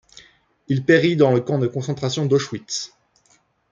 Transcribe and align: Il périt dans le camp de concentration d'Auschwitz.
Il 0.67 0.83
périt 0.83 1.15
dans 1.15 1.29
le 1.31 1.41
camp 1.41 1.59
de 1.59 1.67
concentration 1.67 2.25
d'Auschwitz. 2.25 2.91